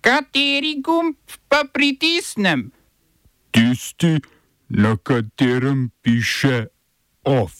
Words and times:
Kateri 0.00 0.80
gumb 0.80 1.16
pa 1.48 1.64
pritisnem? 1.72 2.70
Tisti, 3.50 4.16
na 4.68 4.96
katerem 4.96 5.90
piše 6.02 6.66
OF. 7.24 7.52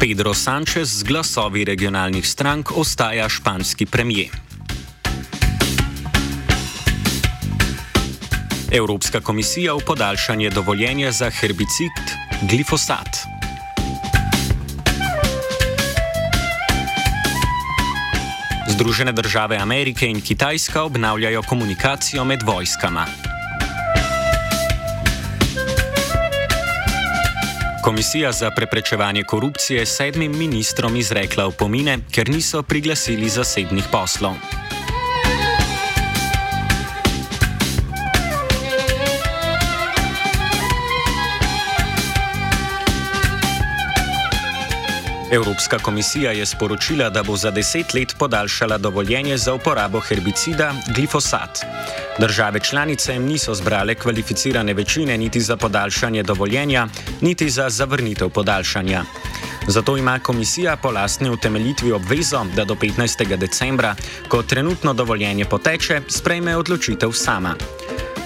Pedro 0.00 0.34
Sanchez 0.34 0.88
z 0.90 1.02
glasovi 1.02 1.64
regionalnih 1.64 2.26
strank 2.26 2.72
ostaja 2.76 3.28
španski 3.28 3.86
premijer. 3.86 4.34
Evropska 8.72 9.20
komisija 9.20 9.74
v 9.74 9.84
podaljšanje 9.86 10.50
dovoljenja 10.50 11.12
za 11.12 11.30
herbicid 11.30 11.92
glifosat. 12.50 13.31
Združene 18.82 19.12
države 19.12 19.56
Amerike 19.56 20.06
in 20.06 20.20
Kitajska 20.20 20.82
obnavljajo 20.82 21.42
komunikacijo 21.42 22.24
med 22.24 22.42
vojskama. 22.42 23.06
Komisija 27.84 28.32
za 28.32 28.50
preprečevanje 28.50 29.22
korupcije 29.22 29.86
sedmim 29.86 30.38
ministrom 30.38 30.96
izrekla 30.96 31.46
opomine, 31.46 31.98
ker 32.14 32.28
niso 32.28 32.62
priglasili 32.62 33.28
zasebnih 33.28 33.84
poslov. 33.92 34.34
Evropska 45.32 45.78
komisija 45.78 46.32
je 46.32 46.46
sporočila, 46.46 47.10
da 47.10 47.22
bo 47.22 47.36
za 47.36 47.50
deset 47.50 47.94
let 47.94 48.14
podaljšala 48.18 48.78
dovoljenje 48.78 49.36
za 49.36 49.54
uporabo 49.54 50.00
herbicida 50.00 50.74
glifosat. 50.94 51.58
Države 52.18 52.60
članice 52.60 53.18
niso 53.18 53.54
zbrale 53.54 53.94
kvalificirane 53.94 54.74
večine 54.74 55.18
niti 55.18 55.40
za 55.40 55.56
podaljšanje 55.56 56.22
dovoljenja, 56.22 56.86
niti 57.20 57.50
za 57.50 57.70
zavrnitev 57.70 58.28
podaljšanja. 58.28 59.04
Zato 59.66 59.96
ima 59.96 60.18
komisija 60.18 60.76
po 60.76 60.90
lastni 60.90 61.30
utemeljitvi 61.30 61.92
obvezo, 61.92 62.44
da 62.56 62.64
do 62.64 62.74
15. 62.74 63.36
decembra, 63.36 63.94
ko 64.28 64.42
trenutno 64.42 64.92
dovoljenje 64.94 65.44
poteče, 65.44 66.00
sprejme 66.08 66.56
odločitev 66.56 67.12
sama. 67.12 67.54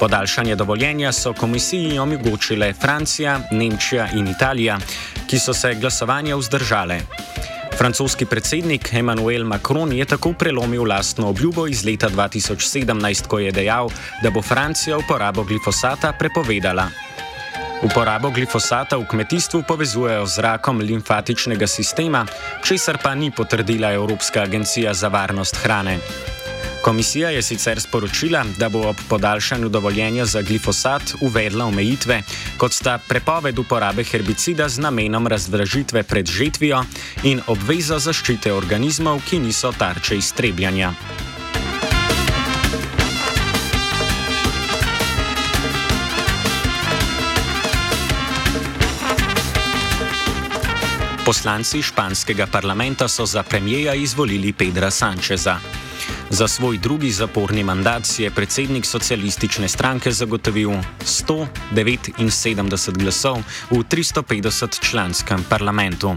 Podaljšanje 0.01 0.57
dovoljenja 0.57 1.13
so 1.13 1.33
komisiji 1.33 1.99
omogočile 1.99 2.73
Francija, 2.73 3.41
Nemčija 3.51 4.09
in 4.15 4.29
Italija, 4.29 4.79
ki 5.27 5.39
so 5.39 5.55
se 5.55 5.75
glasovanja 5.75 6.37
vzdržale. 6.37 7.01
Francoski 7.79 8.25
predsednik 8.25 8.93
Emmanuel 8.93 9.45
Macron 9.45 9.93
je 9.93 10.05
tako 10.05 10.33
prelomil 10.33 10.85
lastno 10.89 11.29
obljubo 11.29 11.67
iz 11.67 11.85
leta 11.85 12.09
2017, 12.09 13.27
ko 13.27 13.39
je 13.39 13.53
dejal, 13.53 13.89
da 14.23 14.31
bo 14.31 14.43
Francija 14.43 14.99
uporabo 14.99 15.45
glifosata 15.45 16.13
prepovedala. 16.13 16.89
Uporabo 17.83 18.31
glifosata 18.31 18.97
v 18.97 19.05
kmetijstvu 19.11 19.63
povezujejo 19.69 20.27
z 20.27 20.39
rakom 20.39 20.81
limfatičnega 20.81 21.67
sistema, 21.67 22.27
česar 22.65 22.99
pa 23.03 23.15
ni 23.15 23.31
potrdila 23.31 23.93
Evropska 23.93 24.43
agencija 24.43 24.95
za 24.95 25.09
varnost 25.09 25.57
hrane. 25.57 25.99
Komisija 26.87 27.31
je 27.31 27.43
sicer 27.43 27.81
sporočila, 27.81 28.45
da 28.59 28.69
bo 28.69 28.89
ob 28.89 28.97
podaljšanju 29.09 29.69
dovoljenja 29.69 30.25
za 30.27 30.43
glifosat 30.43 31.03
uvedla 31.21 31.65
omejitve, 31.65 32.23
kot 32.57 32.73
sta 32.73 32.99
prepoved 33.09 33.59
uporabe 33.59 34.05
herbicida 34.05 34.69
z 34.69 34.79
namenom 34.79 35.27
razdražitve 35.27 36.03
pred 36.03 36.27
žetvijo 36.27 36.85
in 37.23 37.41
obveza 37.47 37.99
zaščite 37.99 38.53
organizmov, 38.53 39.19
ki 39.31 39.39
niso 39.39 39.73
tarče 39.79 40.17
iztrebljanja. 40.17 40.93
Poslanci 51.25 51.83
španskega 51.83 52.47
parlamenta 52.47 53.09
so 53.09 53.27
za 53.27 53.43
premijeja 53.43 53.95
izvolili 53.95 54.53
Pedra 54.53 54.91
Sančeza. 54.91 55.59
Za 56.31 56.49
svoj 56.49 56.79
drugi 56.79 57.11
zaporni 57.11 57.65
mandat 57.65 58.07
si 58.07 58.23
je 58.23 58.31
predsednik 58.31 58.87
socialistične 58.87 59.69
stranke 59.69 60.13
zagotovil 60.13 60.71
179 61.05 62.99
glasov 62.99 63.39
v 63.71 63.75
350 63.75 64.91
članskem 64.91 65.45
parlamentu. 65.49 66.17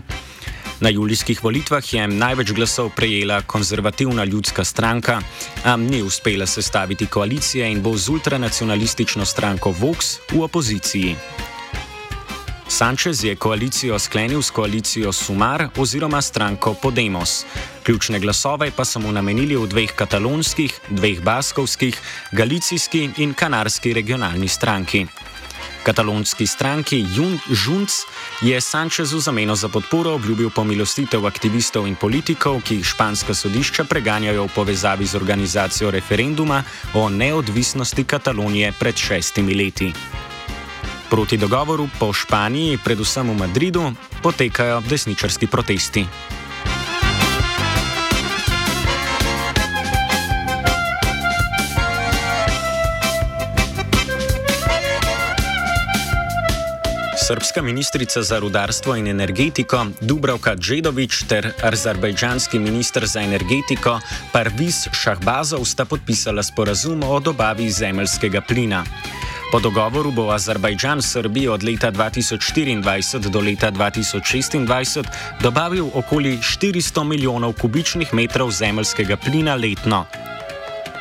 Na 0.79 0.89
julijskih 0.89 1.43
volitvah 1.43 1.93
je 1.93 2.07
največ 2.07 2.51
glasov 2.51 2.89
prejela 2.95 3.41
konzervativna 3.41 4.23
ljudska 4.23 4.63
stranka, 4.63 5.21
a 5.63 5.75
ni 5.77 6.01
uspela 6.01 6.45
sestaviti 6.45 7.05
koalicije 7.05 7.71
in 7.71 7.81
bo 7.81 7.97
z 7.97 8.09
ultranacionalistično 8.09 9.25
stranko 9.25 9.71
Vox 9.71 10.17
v 10.31 10.41
opoziciji. 10.41 11.15
Sanchez 12.69 13.23
je 13.23 13.35
koalicijo 13.35 13.99
sklenil 13.99 14.41
s 14.41 14.51
koalicijo 14.51 15.11
Sumar 15.13 15.67
oziroma 15.77 16.21
stranko 16.21 16.73
Podemos. 16.73 17.45
Ključne 17.83 18.19
glasove 18.19 18.71
pa 18.71 18.85
so 18.85 18.99
mu 18.99 19.11
namenili 19.11 19.55
v 19.55 19.67
dveh 19.67 19.91
katalonskih, 19.95 20.79
dveh 20.89 21.21
baskovskih, 21.21 21.97
galicijski 22.31 23.09
in 23.17 23.33
kanarski 23.33 23.93
regionalni 23.93 24.47
stranki. 24.47 25.05
Katalonski 25.83 26.47
stranki 26.47 27.05
Junts 27.65 27.93
je 28.41 28.61
Sančezu 28.61 29.19
za 29.19 29.31
meno 29.31 29.55
za 29.55 29.69
podporo 29.69 30.13
obljubil 30.13 30.49
pomilostitev 30.49 31.25
aktivistov 31.25 31.87
in 31.87 31.95
politikov, 31.95 32.61
ki 32.61 32.75
jih 32.75 32.85
španska 32.85 33.33
sodišča 33.33 33.83
preganjajo 33.83 34.45
v 34.45 34.55
povezavi 34.55 35.05
z 35.05 35.15
organizacijo 35.15 35.91
referenduma 35.91 36.63
o 36.93 37.09
neodvisnosti 37.09 38.03
Katalonije 38.03 38.73
pred 38.79 38.95
šestimi 38.95 39.55
leti. 39.55 39.93
Proti 41.09 41.37
dogovoru 41.37 41.89
po 41.99 42.13
Španiji, 42.13 42.77
predvsem 42.77 43.25
v 43.29 43.33
Madridu, 43.33 43.81
potekajo 44.21 44.81
desničarski 44.85 45.47
protesti. 45.49 46.05
Srpska 57.29 57.61
ministrica 57.61 58.21
za 58.21 58.39
rudarstvo 58.39 58.95
in 58.95 59.07
energetiko 59.07 59.85
Dubravka 60.01 60.55
Džedovič 60.55 61.23
ter 61.29 61.51
azerbajdžanski 61.61 62.59
ministr 62.59 63.05
za 63.05 63.21
energetiko 63.21 63.99
Parviz 64.31 64.87
Šahbazov 64.93 65.65
sta 65.65 65.85
podpisala 65.85 66.43
sporazum 66.43 67.03
o 67.03 67.19
dobavi 67.19 67.69
zemeljskega 67.69 68.41
plina. 68.41 68.85
Po 69.51 69.59
dogovoru 69.59 70.11
bo 70.11 70.29
Azerbajdžan 70.29 71.01
Srbiji 71.01 71.47
od 71.47 71.63
leta 71.63 71.91
2024 71.91 73.29
do 73.29 73.39
leta 73.41 73.71
2026 73.71 75.03
dobavil 75.41 75.89
okoli 75.93 76.37
400 76.37 77.03
milijonov 77.03 77.53
kubičnih 77.57 78.13
metrov 78.13 78.51
zemeljskega 78.51 79.17
plina 79.17 79.55
letno. 79.55 80.05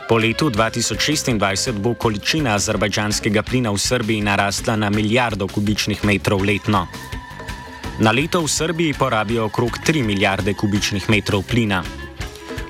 Po 0.09 0.17
letu 0.17 0.51
2026 0.51 1.73
bo 1.73 1.95
količina 1.95 2.55
azerbajdžanskega 2.55 3.43
plina 3.43 3.71
v 3.71 3.79
Srbiji 3.79 4.25
narasla 4.25 4.77
na 4.77 4.91
milijardo 4.91 5.47
kubičnih 5.47 6.05
metrov 6.05 6.41
letno. 6.41 6.87
Na 8.01 8.11
leto 8.11 8.41
v 8.41 8.49
Srbiji 8.49 8.95
porabijo 8.99 9.45
okrog 9.45 9.77
3 9.87 10.05
milijarde 10.05 10.55
kubičnih 10.55 11.11
metrov 11.11 11.43
plina. 11.43 11.85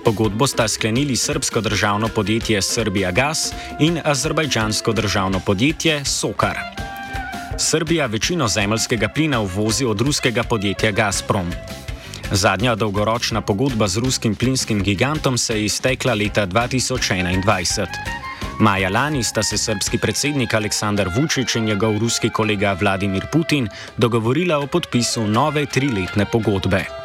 Pogodbo 0.08 0.46
sta 0.46 0.68
sklenili 0.68 1.16
srpsko 1.16 1.60
državno 1.60 2.08
podjetje 2.08 2.62
Srbija 2.62 3.10
Gas 3.10 3.52
in 3.80 4.00
azerbajdžansko 4.04 4.92
državno 4.92 5.40
podjetje 5.46 6.04
Sokar. 6.04 6.56
Srbija 7.58 8.06
večino 8.06 8.48
zemljskega 8.48 9.08
plina 9.08 9.40
uvozi 9.40 9.84
od 9.84 10.00
ruskega 10.00 10.42
podjetja 10.42 10.90
Gazprom. 10.90 11.52
Zadnja 12.30 12.74
dolgoročna 12.74 13.40
pogodba 13.40 13.88
z 13.88 13.96
ruskim 13.96 14.34
plinskim 14.34 14.82
gigantom 14.82 15.38
se 15.38 15.54
je 15.54 15.64
iztekla 15.64 16.14
leta 16.14 16.46
2021. 16.46 17.86
Maja 18.60 18.88
lani 18.88 19.22
sta 19.22 19.42
se 19.42 19.58
srpski 19.58 19.98
predsednik 19.98 20.54
Aleksandar 20.54 21.08
Vučić 21.16 21.54
in 21.54 21.64
njegov 21.64 21.98
ruski 21.98 22.30
kolega 22.30 22.76
Vladimir 22.80 23.26
Putin 23.32 23.68
dogovorila 23.96 24.58
o 24.58 24.66
podpisu 24.66 25.26
nove 25.26 25.66
triletne 25.66 26.24
pogodbe. 26.32 26.97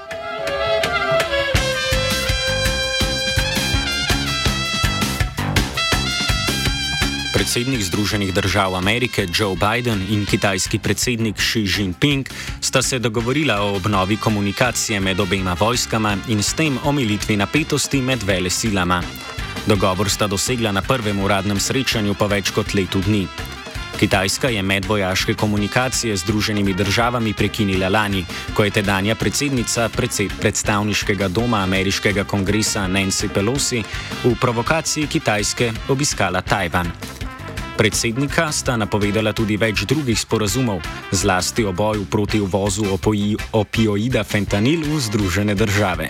Predsednik 7.43 7.83
Združenih 7.83 8.33
držav 8.33 8.75
Amerike 8.75 9.27
Joe 9.27 9.55
Biden 9.59 9.99
in 10.09 10.25
kitajski 10.25 10.79
predsednik 10.79 11.35
Xi 11.35 11.67
Jinping 11.67 12.29
sta 12.61 12.81
se 12.81 12.99
dogovorila 12.99 13.61
o 13.61 13.75
obnovi 13.75 14.17
komunikacije 14.17 14.99
med 14.99 15.19
obema 15.19 15.55
vojskama 15.59 16.17
in 16.27 16.43
s 16.43 16.53
tem 16.53 16.77
omilitvi 16.83 17.35
napetosti 17.37 18.01
med 18.01 18.23
vele 18.23 18.49
silama. 18.49 19.03
Dogovor 19.67 20.09
sta 20.09 20.27
dosegla 20.27 20.71
na 20.71 20.81
prvem 20.81 21.19
uradnem 21.19 21.59
srečanju 21.59 22.13
po 22.13 22.27
več 22.27 22.51
kot 22.55 22.73
letu 22.73 23.01
dni. 23.01 23.27
Kitajska 23.99 24.49
je 24.49 24.61
medvojaške 24.61 25.33
komunikacije 25.33 26.15
z 26.17 26.23
Združenimi 26.23 26.73
državami 26.73 27.33
prekinila 27.33 27.89
lani, 27.89 28.25
ko 28.53 28.63
je 28.63 28.71
tedanja 28.71 29.15
predsednica 29.15 29.89
predstavniškega 30.39 31.27
doma 31.27 31.57
ameriškega 31.63 32.23
kongresa 32.23 32.87
Nancy 32.87 33.27
Pelosi 33.33 33.83
v 34.23 34.35
provokaciji 34.41 35.07
Kitajske 35.07 35.71
obiskala 35.89 36.41
Tajvan. 36.41 36.91
Predsednika 37.77 38.51
sta 38.53 38.75
napovedala 38.77 39.33
tudi 39.33 39.57
več 39.57 39.81
drugih 39.89 40.19
sporazumov, 40.19 40.83
zlasti 41.09 41.65
o 41.65 41.73
boju 41.73 42.05
proti 42.05 42.37
uvozu 42.37 42.85
opioida 43.51 44.23
fentanil 44.23 44.85
v 44.85 44.99
Združene 45.01 45.55
države. 45.57 46.09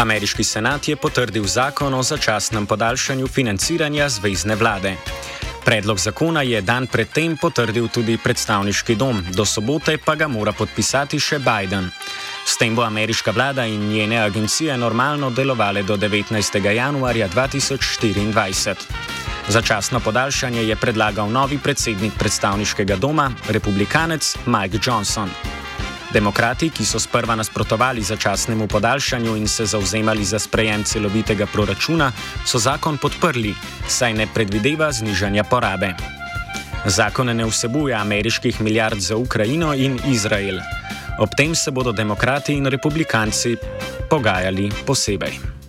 Ameriški 0.00 0.44
senat 0.44 0.88
je 0.88 0.96
potrdil 0.96 1.44
zakon 1.44 1.94
o 1.94 2.02
začasnem 2.02 2.66
podaljšanju 2.66 3.26
financiranja 3.28 4.08
zvezdne 4.08 4.56
vlade. 4.56 4.96
Predlog 5.70 5.98
zakona 5.98 6.42
je 6.42 6.58
dan 6.66 6.86
predtem 6.90 7.36
potrdil 7.38 7.84
tudi 7.94 8.16
predstavniški 8.18 8.96
dom, 8.98 9.20
do 9.30 9.44
sobote 9.46 9.94
pa 10.02 10.16
ga 10.18 10.26
mora 10.26 10.50
podpisati 10.50 11.20
še 11.22 11.38
Biden. 11.38 11.86
S 12.42 12.58
tem 12.58 12.74
bo 12.74 12.82
ameriška 12.82 13.30
vlada 13.30 13.68
in 13.70 13.86
njene 13.86 14.18
agencije 14.18 14.74
normalno 14.76 15.30
delovale 15.30 15.84
do 15.86 15.94
19. 15.96 16.58
januarja 16.74 17.28
2024. 17.28 18.74
Začasno 19.48 20.00
podaljšanje 20.00 20.66
je 20.66 20.76
predlagal 20.76 21.30
novi 21.30 21.58
predsednik 21.62 22.18
predstavniškega 22.18 22.96
doma, 22.96 23.30
republikanec 23.46 24.36
Mike 24.46 24.82
Johnson. 24.82 25.30
Demokrati, 26.12 26.70
ki 26.70 26.84
so 26.84 26.98
sprva 26.98 27.36
nasprotovali 27.38 28.02
začasnemu 28.02 28.66
podaljšanju 28.66 29.36
in 29.36 29.48
se 29.48 29.66
zauzemali 29.66 30.24
za 30.24 30.38
sprejem 30.38 30.84
celovitega 30.84 31.46
proračuna, 31.46 32.12
so 32.46 32.58
zakon 32.58 32.98
podprli, 32.98 33.54
saj 33.88 34.14
ne 34.14 34.26
predvideva 34.34 34.92
znižanja 34.92 35.44
porabe. 35.44 35.94
Zakon 36.86 37.36
ne 37.36 37.46
vsebuje 37.46 37.94
ameriških 37.94 38.60
milijard 38.60 39.00
za 39.00 39.16
Ukrajino 39.16 39.74
in 39.74 40.00
Izrael. 40.08 40.58
Ob 41.18 41.30
tem 41.36 41.54
se 41.54 41.70
bodo 41.70 41.92
demokrati 41.92 42.54
in 42.54 42.66
republikanci 42.66 43.56
pogajali 44.10 44.70
posebej. 44.86 45.59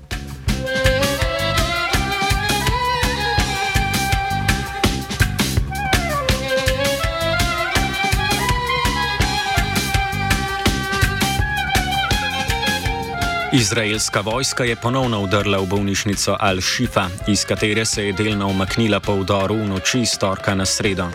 Izraelska 13.53 14.21
vojska 14.21 14.63
je 14.63 14.75
ponovno 14.75 15.21
udrla 15.21 15.57
v 15.59 15.65
bolnišnico 15.65 16.37
Al-Shifa, 16.39 17.09
iz 17.27 17.45
katere 17.45 17.85
se 17.85 18.05
je 18.05 18.13
delno 18.13 18.47
umaknila 18.47 18.99
po 18.99 19.15
vdoru 19.15 19.55
v 19.55 19.67
noči 19.67 19.99
iz 19.99 20.15
torka 20.19 20.55
na 20.55 20.65
sredo. 20.65 21.09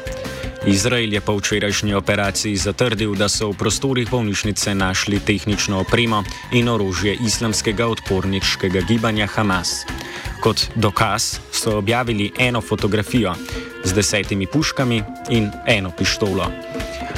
Izrael 0.67 1.13
je 1.13 1.21
po 1.21 1.37
včerajšnji 1.37 1.95
operaciji 1.95 2.57
zatrdil, 2.57 3.15
da 3.15 3.29
so 3.29 3.49
v 3.51 3.57
prostorih 3.57 4.11
bolnišnice 4.11 4.75
našli 4.75 5.21
tehnično 5.21 5.81
opremo 5.81 6.25
in 6.53 6.69
orožje 6.69 7.17
islamskega 7.25 7.87
odporniškega 7.87 8.81
gibanja 8.81 9.27
Hamas. 9.27 9.87
Kot 10.43 10.67
dokaz 10.75 11.39
so 11.53 11.79
objavili 11.79 12.33
eno 12.39 12.61
fotografijo 12.61 13.35
z 13.85 13.95
desetimi 13.95 14.47
puškami 14.47 15.03
in 15.31 15.51
eno 15.67 15.91
pištolo. 15.91 16.76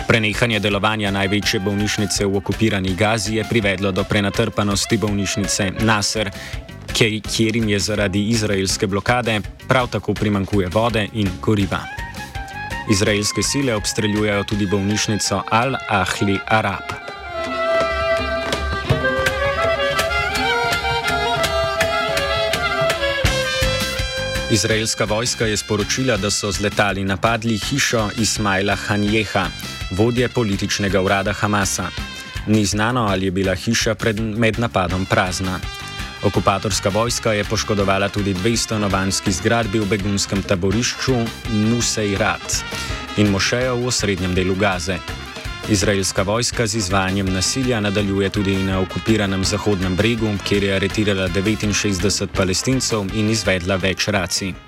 Prenehanje 0.09 0.57
delovanja 0.65 1.11
največje 1.13 1.61
bolnišnice 1.61 2.25
v 2.25 2.37
okupirani 2.41 2.95
Gazi 2.97 3.37
je 3.37 3.45
privedlo 3.45 3.93
do 3.93 4.05
prenatrpanosti 4.09 4.97
bolnišnice 4.97 5.85
Nasser, 5.85 6.31
kjer 6.97 7.57
jim 7.57 7.69
je 7.69 7.79
zaradi 7.79 8.23
izraelske 8.33 8.87
blokade 8.87 9.41
prav 9.69 9.91
tako 9.93 10.15
primankuje 10.15 10.69
vode 10.73 11.05
in 11.13 11.29
goriva. 11.45 11.85
Izraelske 12.91 13.43
sile 13.43 13.75
obstreljujejo 13.77 14.45
tudi 14.45 14.67
bolnišnico 14.67 15.43
Al-Ahli 15.53 16.39
Arab. 16.47 16.89
Izraelska 24.51 25.05
vojska 25.05 25.47
je 25.47 25.57
sporočila, 25.57 26.17
da 26.17 26.31
so 26.31 26.53
z 26.53 26.61
letali 26.61 27.05
napadli 27.05 27.59
hišo 27.59 28.09
Ismaila 28.19 28.77
Hanjeha, 28.77 29.47
vodje 29.91 30.29
političnega 30.29 31.01
urada 31.01 31.33
Hamasa. 31.33 31.89
Ni 32.47 32.65
znano, 32.65 33.07
ali 33.07 33.25
je 33.25 33.31
bila 33.31 33.55
hiša 33.55 33.95
pred, 33.95 34.21
med 34.21 34.59
napadom 34.59 35.07
prazna. 35.07 35.61
Okupatorska 36.23 36.89
vojska 36.89 37.33
je 37.33 37.45
poškodovala 37.45 38.09
tudi 38.09 38.35
dve 38.35 38.57
stanovanjski 38.57 39.33
zgradbi 39.33 39.79
v 39.79 39.87
begunskem 39.87 40.43
taborišču 40.43 41.15
Nusejrat 41.53 42.65
in 43.17 43.31
mošejo 43.31 43.77
v 43.77 43.87
osrednjem 43.87 44.35
delu 44.35 44.55
Gaze. 44.55 44.99
Izraelska 45.69 46.23
vojska 46.23 46.67
z 46.67 46.75
izvajanjem 46.75 47.33
nasilja 47.33 47.81
nadaljuje 47.81 48.31
tudi 48.31 48.57
na 48.57 48.81
okupiranem 48.81 49.45
Zahodnem 49.45 49.97
bregu, 49.97 50.33
kjer 50.49 50.65
je 50.65 50.75
aretirala 50.75 51.29
69 51.29 52.27
palestincev 52.27 53.05
in 53.15 53.31
izvedla 53.31 53.77
več 53.77 54.09
racij. 54.09 54.68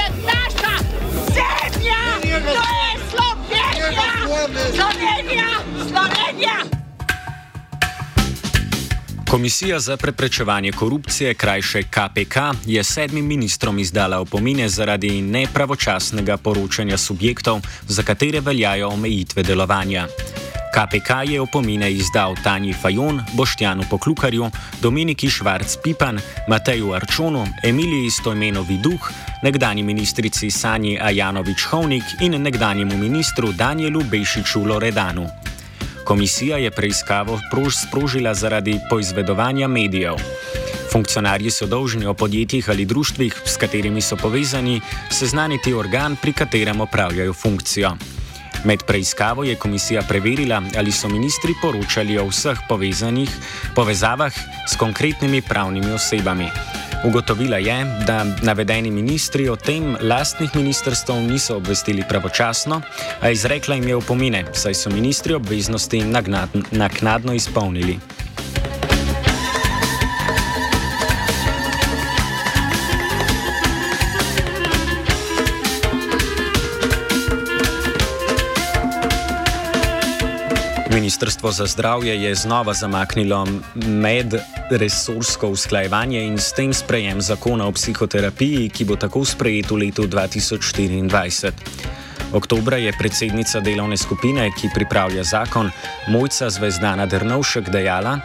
Slovenija! 4.41 5.45
Slovenija! 5.75 6.81
Komisija 9.29 9.79
za 9.79 9.97
preprečevanje 9.97 10.71
korupcije, 10.71 11.33
krajše 11.33 11.83
KPK, 11.83 12.37
je 12.65 12.83
sedmim 12.83 13.25
ministrom 13.25 13.79
izdala 13.79 14.19
opomine 14.19 14.69
zaradi 14.69 15.21
nepravočasnega 15.21 16.37
poročanja 16.37 16.97
subjektov, 16.97 17.61
za 17.87 18.03
katere 18.03 18.39
veljajo 18.39 18.89
omejitve 18.89 19.43
delovanja. 19.43 20.07
KPK 20.71 21.09
je 21.27 21.41
opomine 21.41 21.91
izdal 21.91 22.35
Tanji 22.43 22.73
Fajon, 22.73 23.21
Boštjanu 23.33 23.83
Poklukarju, 23.89 24.49
Dominiki 24.81 25.29
Švarc 25.29 25.77
Pipan, 25.83 26.19
Mateju 26.47 26.93
Arčonu, 26.93 27.45
Emiliji 27.63 28.09
Stojmenovi 28.09 28.77
Duh, 28.77 29.11
nekdani 29.43 29.83
ministrici 29.83 30.51
Sanji 30.51 30.99
Ajanovič 30.99 31.65
Hovnik 31.65 32.03
in 32.21 32.41
nekdanjemu 32.41 32.97
ministru 32.97 33.51
Danielu 33.51 34.03
Bešiču 34.03 34.63
Loredanu. 34.63 35.27
Komisija 36.05 36.57
je 36.57 36.71
preiskavo 36.71 37.39
sprožila 37.71 38.33
zaradi 38.33 38.79
poizvedovanja 38.89 39.67
medijev. 39.67 40.15
Funkcionarji 40.91 41.51
so 41.51 41.67
dolžni 41.67 42.05
o 42.05 42.13
podjetjih 42.13 42.69
ali 42.69 42.85
društvih, 42.85 43.41
s 43.45 43.57
katerimi 43.57 44.01
so 44.01 44.15
povezani, 44.15 44.81
seznaniti 45.09 45.73
organ, 45.73 46.15
pri 46.15 46.33
katerem 46.33 46.81
opravljajo 46.81 47.33
funkcijo. 47.33 47.95
Med 48.65 48.83
preiskavo 48.87 49.43
je 49.43 49.55
komisija 49.55 50.01
preverila, 50.07 50.61
ali 50.77 50.91
so 50.91 51.09
ministri 51.09 51.53
poročali 51.61 52.17
o 52.17 52.27
vseh 52.27 52.59
povezanih 52.69 53.29
povezavah 53.75 54.33
s 54.67 54.75
konkretnimi 54.75 55.41
pravnimi 55.41 55.91
osebami. 55.91 56.47
Ugotovila 57.05 57.57
je, 57.57 57.85
da 58.07 58.23
navedeni 58.43 58.91
ministri 58.91 59.49
o 59.49 59.55
tem 59.55 59.95
lastnih 60.01 60.55
ministrstv 60.55 61.13
niso 61.13 61.57
obvestili 61.57 62.03
pravočasno, 62.09 62.81
a 63.21 63.29
izrekla 63.29 63.75
jim 63.75 63.87
je 63.87 63.95
upomine, 63.95 64.45
saj 64.53 64.73
so 64.73 64.89
ministri 64.89 65.33
obveznosti 65.33 66.03
naknadno 66.71 67.33
izpolnili. 67.33 67.99
Ministrstvo 81.01 81.51
za 81.51 81.65
zdravje 81.65 82.23
je 82.23 82.35
znova 82.35 82.73
zamaknilo 82.73 83.47
medresorsko 83.75 85.47
usklajevanje 85.47 86.23
in 86.23 86.37
s 86.37 86.53
tem 86.53 86.73
sprejem 86.73 87.21
zakona 87.21 87.65
o 87.67 87.71
psihoterapiji, 87.71 88.69
ki 88.69 88.85
bo 88.85 88.95
tako 88.95 89.25
sprejet 89.25 89.71
v 89.71 89.75
letu 89.75 90.05
2024. 90.05 91.51
Oktobra 92.33 92.77
je 92.77 92.93
predsednica 92.99 93.59
delovne 93.59 93.97
skupine, 93.97 94.51
ki 94.61 94.69
pripravlja 94.75 95.23
zakon, 95.23 95.71
Mojca 96.07 96.49
Zvezdana 96.49 97.05
Drnovšek, 97.05 97.69
dejala, 97.69 98.19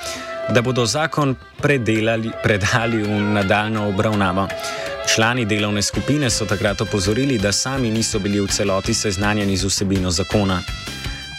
da 0.52 0.62
bodo 0.62 0.85
zakon 0.87 1.33
predelali, 1.62 2.30
predali 2.42 3.00
v 3.02 3.21
nadaljno 3.40 3.88
obravnavo. 3.88 4.49
Člani 5.14 5.49
delovne 5.49 5.83
skupine 5.83 6.30
so 6.30 6.45
takrat 6.45 6.80
opozorili, 6.80 7.38
da 7.38 7.52
sami 7.52 7.90
niso 7.90 8.18
bili 8.18 8.40
v 8.40 8.52
celoti 8.52 8.95
seznanjeni 8.95 9.56
z 9.56 9.64
vsebino 9.64 10.11
zakona. 10.11 10.61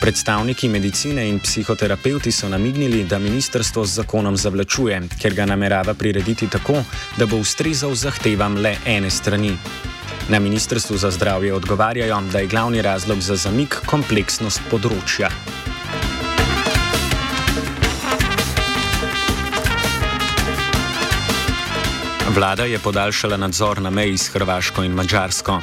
Predstavniki 0.02 0.70
medicine 0.70 1.28
in 1.28 1.40
psihoterapeuti 1.40 2.32
so 2.32 2.50
namignili, 2.50 3.04
da 3.04 3.20
ministrstvo 3.20 3.86
z 3.86 3.94
zakonom 3.94 4.38
zavlačuje, 4.38 5.02
ker 5.22 5.34
ga 5.34 5.46
namerava 5.46 5.94
prirediti 5.94 6.48
tako, 6.48 6.84
da 7.18 7.26
bo 7.26 7.38
ustrezal 7.38 7.96
zahtevam 7.96 8.58
le 8.58 8.76
ene 8.86 9.10
strani. 9.10 9.58
Na 10.30 10.40
ministrstvu 10.40 10.98
za 10.98 11.12
zdravje 11.12 11.54
odgovarjajo, 11.54 12.22
da 12.32 12.40
je 12.40 12.48
glavni 12.48 12.82
razlog 12.82 13.22
za 13.22 13.36
zamik 13.36 13.80
kompleksnost 13.86 14.62
področja. 14.70 15.32
Vlada 22.38 22.64
je 22.70 22.80
podaljšala 22.80 23.38
nadzor 23.38 23.82
na 23.82 23.90
meji 23.90 24.18
s 24.18 24.30
Hrvaško 24.30 24.84
in 24.84 24.94
Mačarsko. 24.94 25.62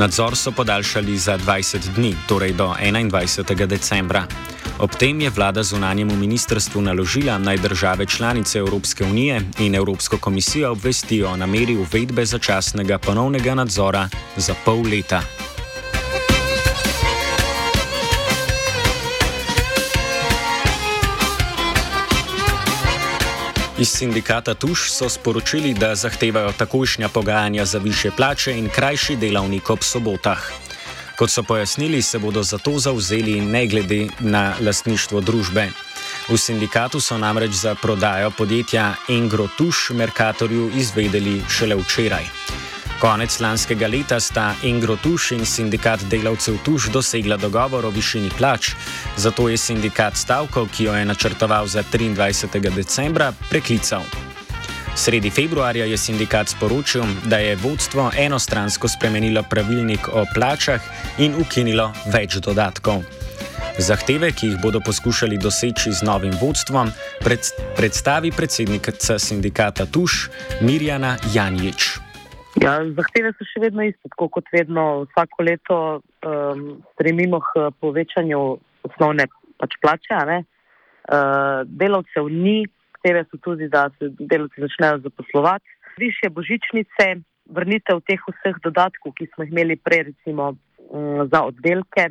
Nadzor 0.00 0.36
so 0.36 0.52
podaljšali 0.52 1.18
za 1.18 1.38
20 1.38 1.94
dni, 1.94 2.14
torej 2.28 2.52
do 2.52 2.72
21. 2.80 3.66
decembra. 3.66 4.24
Ob 4.78 4.90
tem 4.96 5.20
je 5.20 5.30
vlada 5.30 5.62
zunanjemu 5.62 6.16
ministrstvu 6.16 6.80
naložila 6.80 7.38
naj 7.38 7.56
države 7.56 8.06
članice 8.06 8.58
Evropske 8.58 9.04
unije 9.04 9.42
in 9.58 9.74
Evropsko 9.74 10.18
komisijo 10.18 10.72
obvestijo 10.72 11.28
o 11.28 11.36
nameri 11.36 11.76
uvedbe 11.76 12.24
začasnega 12.24 12.98
ponovnega 12.98 13.54
nadzora 13.54 14.08
za 14.36 14.54
pol 14.64 14.82
leta. 14.82 15.22
Iz 23.80 23.88
sindikata 23.88 24.54
Tuš 24.54 24.90
so 24.92 25.08
sporočili, 25.08 25.74
da 25.74 25.94
zahtevajo 25.94 26.52
takojšnja 26.52 27.08
pogajanja 27.08 27.64
za 27.64 27.78
više 27.78 28.10
plače 28.16 28.58
in 28.58 28.68
krajši 28.68 29.16
delavnik 29.16 29.70
ob 29.70 29.82
sobotah. 29.82 30.38
Kot 31.18 31.30
so 31.30 31.42
pojasnili, 31.42 32.02
se 32.02 32.18
bodo 32.18 32.42
za 32.42 32.58
to 32.58 32.78
zauzeli 32.78 33.40
ne 33.40 33.66
glede 33.66 34.06
na 34.18 34.54
lastništvo 34.60 35.20
družbe. 35.20 35.68
V 36.28 36.36
sindikatu 36.38 37.00
so 37.00 37.18
namreč 37.18 37.50
za 37.50 37.74
prodajo 37.74 38.30
podjetja 38.30 38.94
Engro 39.08 39.48
Tuš 39.58 39.90
Merkatorju 39.90 40.70
izvedeli 40.76 41.42
šele 41.48 41.76
včeraj. 41.76 42.24
Konec 43.00 43.40
lanskega 43.40 43.88
leta 43.88 44.20
sta 44.20 44.50
Engro 44.60 44.96
Tuš 45.00 45.30
in 45.32 45.46
sindikat 45.48 46.02
delavcev 46.12 46.58
Tuš 46.64 46.90
dosegla 46.92 47.36
dogovor 47.40 47.86
o 47.88 47.90
višini 47.90 48.28
plač, 48.38 48.74
zato 49.16 49.48
je 49.48 49.56
sindikat 49.56 50.16
stavko, 50.16 50.66
ki 50.68 50.84
jo 50.84 50.94
je 50.94 51.04
načrtoval 51.04 51.66
za 51.66 51.82
23. 51.82 52.60
decembra, 52.74 53.32
preklical. 53.48 54.04
Sredi 54.96 55.30
februarja 55.30 55.84
je 55.84 55.96
sindikat 55.96 56.48
sporočil, 56.48 57.04
da 57.24 57.38
je 57.38 57.56
vodstvo 57.56 58.10
enostransko 58.18 58.88
spremenilo 58.88 59.42
pravilnik 59.42 60.08
o 60.12 60.26
plačah 60.34 60.84
in 61.18 61.40
ukinilo 61.40 61.92
več 62.12 62.36
dodatkov. 62.36 63.00
Zahteve, 63.78 64.32
ki 64.32 64.46
jih 64.46 64.60
bodo 64.60 64.80
poskušali 64.84 65.38
doseči 65.40 65.92
z 65.92 66.04
novim 66.04 66.36
vodstvom, 66.40 66.92
pred, 67.24 67.48
predstavi 67.76 68.28
predsednica 68.32 69.18
sindikata 69.18 69.86
Tuš 69.86 70.28
Mirjana 70.60 71.16
Janjič. 71.32 72.09
Ja, 72.60 72.74
zahteve 72.92 73.32
so 73.38 73.46
še 73.48 73.62
vedno 73.62 73.86
iste, 73.88 74.10
tako 74.12 74.28
kot 74.36 74.50
vedno. 74.52 75.06
Vsako 75.08 75.44
leto 75.46 75.76
um, 76.28 76.64
stremimo 76.92 77.40
k 77.40 77.70
povečanju 77.80 78.40
osnovne 78.84 79.26
pač 79.60 79.78
plače. 79.80 80.18
Uh, 80.20 81.62
delavcev 81.64 82.28
ni, 82.28 82.66
zahteve 82.92 83.24
so 83.30 83.40
tudi, 83.40 83.70
da 83.72 83.86
se 83.96 84.12
delavci 84.20 84.60
začnejo 84.66 85.00
zaposlovati. 85.06 85.76
Više 86.00 86.28
božičnice, 86.36 87.08
vrnitev 87.48 88.04
teh 88.04 88.28
vseh 88.28 88.60
dodatkov, 88.64 89.16
ki 89.16 89.30
smo 89.32 89.46
jih 89.46 89.56
imeli 89.56 89.80
prej, 89.80 90.10
recimo 90.12 90.52
um, 90.52 91.24
za 91.32 91.46
oddelke. 91.48 92.10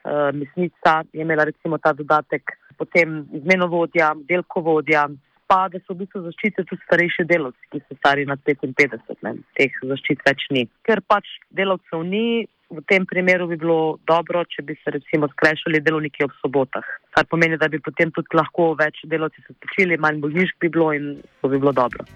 Uh, 0.00 0.30
mesnica 0.32 1.02
je 1.12 1.20
imela 1.20 1.44
recimo 1.44 1.76
ta 1.76 1.92
dodatek, 1.92 2.56
potem 2.80 3.26
izmenovodja, 3.36 4.14
delkovodja 4.28 5.10
pa 5.50 5.66
da 5.68 5.80
so 5.82 5.96
v 5.96 6.04
bistvu 6.04 6.22
zaščite 6.28 6.62
tudi 6.70 6.84
starejši 6.86 7.26
delavci, 7.26 7.66
ki 7.74 7.82
so 7.82 7.98
stari 7.98 8.26
nad 8.30 8.38
55, 8.46 9.18
ne, 9.26 9.34
teh 9.58 9.82
zaščit 9.92 10.22
več 10.28 10.46
ni. 10.54 10.64
Ker 10.86 11.02
pač 11.10 11.26
delavcev 11.58 12.06
ni, 12.06 12.46
v 12.70 12.82
tem 12.86 13.06
primeru 13.12 13.48
bi 13.50 13.58
bilo 13.58 13.98
dobro, 14.06 14.44
če 14.46 14.62
bi 14.62 14.78
se 14.78 14.94
recimo 14.94 15.26
skrajšali 15.34 15.82
delovniki 15.82 16.22
ob 16.26 16.36
sobotah. 16.38 16.86
Kar 17.16 17.26
pomeni, 17.26 17.58
da 17.58 17.66
bi 17.72 17.82
potem 17.82 18.14
tudi 18.14 18.38
lahko 18.38 18.72
več 18.78 19.02
delavci 19.10 19.42
se 19.42 19.56
spočili, 19.58 19.98
manj 19.98 20.22
bolnišk 20.22 20.62
bi 20.62 20.70
bilo 20.70 20.92
in 20.94 21.16
to 21.42 21.50
bi 21.50 21.58
bilo 21.58 21.74
dobro. 21.74 22.06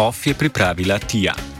OF 0.00 0.26
je 0.26 0.34
pripravila 0.40 0.98
Tija. 0.98 1.53